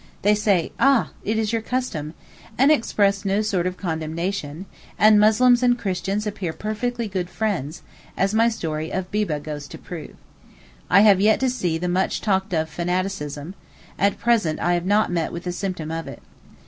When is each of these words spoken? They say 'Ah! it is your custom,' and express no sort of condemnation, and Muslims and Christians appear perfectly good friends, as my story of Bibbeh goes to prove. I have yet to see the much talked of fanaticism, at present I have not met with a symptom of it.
They 0.23 0.33
say 0.33 0.71
'Ah! 0.79 1.11
it 1.23 1.37
is 1.37 1.53
your 1.53 1.61
custom,' 1.61 2.15
and 2.57 2.71
express 2.71 3.23
no 3.23 3.43
sort 3.43 3.67
of 3.67 3.77
condemnation, 3.77 4.65
and 4.97 5.19
Muslims 5.19 5.61
and 5.61 5.77
Christians 5.77 6.25
appear 6.25 6.53
perfectly 6.53 7.07
good 7.07 7.29
friends, 7.29 7.83
as 8.17 8.33
my 8.33 8.49
story 8.49 8.89
of 8.91 9.11
Bibbeh 9.11 9.43
goes 9.43 9.67
to 9.67 9.77
prove. 9.77 10.15
I 10.89 11.01
have 11.01 11.21
yet 11.21 11.39
to 11.41 11.51
see 11.51 11.77
the 11.77 11.87
much 11.87 12.19
talked 12.19 12.51
of 12.51 12.67
fanaticism, 12.67 13.53
at 13.99 14.17
present 14.17 14.59
I 14.59 14.73
have 14.73 14.87
not 14.87 15.11
met 15.11 15.31
with 15.31 15.45
a 15.45 15.51
symptom 15.51 15.91
of 15.91 16.07
it. 16.07 16.23